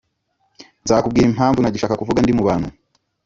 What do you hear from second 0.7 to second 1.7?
Nzakubwira impamvu